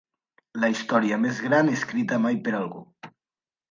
La 0.63 0.69
història 0.75 1.21
més 1.27 1.43
gran 1.51 1.71
escrita 1.77 2.23
mai 2.27 2.43
per 2.49 2.59
algú. 2.65 2.87